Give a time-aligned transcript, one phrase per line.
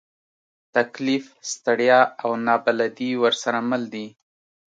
[0.75, 4.07] تکلیف، ستړیا، او نابلدي ورسره مل دي.